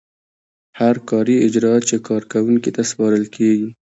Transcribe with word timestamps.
هر 0.79 0.95
کاري 1.09 1.35
اجراات 1.47 1.81
چې 1.89 1.95
کارکوونکي 2.07 2.69
ته 2.75 2.81
سپارل 2.91 3.23
کیږي. 3.35 3.67